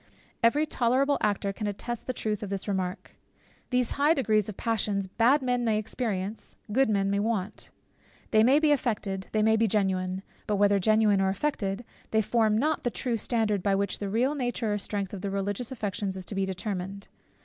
[0.41, 3.15] Every tolerable actor can attest the truth of this remark.
[3.69, 7.69] These high degrees of the passions bad men may experience, good men may want.
[8.31, 12.57] They may be affected; they may be genuine; but whether genuine or affected, they form
[12.57, 16.17] not the true standard by which the real nature or strength of the religious affections
[16.17, 17.07] is to be determined.